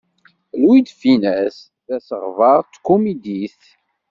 Louis 0.59 0.83
de 0.87 0.93
Funès 0.99 1.55
d 1.87 1.87
asegbar 1.95 2.59
n 2.63 2.67
tkumidit. 2.75 3.61